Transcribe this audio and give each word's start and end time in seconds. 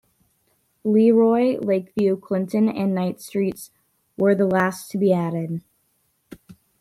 LeRoy, 0.83 1.63
Lake 1.63 1.93
View, 1.95 2.17
Clinton 2.17 2.67
and 2.67 2.95
Knight 2.95 3.21
Streets 3.21 3.69
were 4.17 4.33
the 4.33 4.47
last 4.47 4.89
to 4.89 4.97
be 4.97 5.13
added. 5.13 5.61